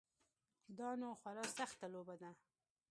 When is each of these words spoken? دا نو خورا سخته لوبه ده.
دا 0.77 0.89
نو 1.01 1.09
خورا 1.19 1.45
سخته 1.57 1.85
لوبه 1.93 2.15
ده. 2.21 2.29